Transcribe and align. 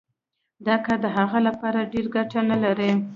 دا 0.65 0.75
کار 0.85 0.97
د 1.03 1.07
هغوی 1.17 1.41
لپاره 1.47 1.89
ډېره 1.91 2.09
ګټه 2.15 2.39
نلري 2.49 2.91